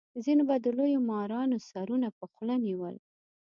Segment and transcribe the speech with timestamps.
[0.23, 2.95] ځینو به د لویو مارانو سرونه په خوله نیول.